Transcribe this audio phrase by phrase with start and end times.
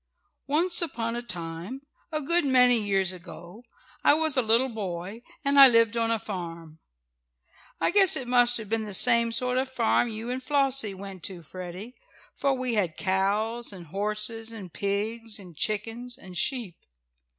[0.47, 3.61] Once upon a time, a good many years ago,
[4.03, 6.79] I was a little boy, and I lived on a farm.
[7.79, 10.95] I guess it must have been the same sort of a farm you and Flossie
[10.95, 11.93] went to, Freddie,
[12.33, 16.77] for we had cows and horses and pigs and chickens and sheep.